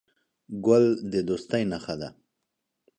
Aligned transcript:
ګل 0.65 0.85
د 1.11 1.13
دوستۍ 1.27 1.63
نښه 1.71 1.95
ده. 2.01 2.09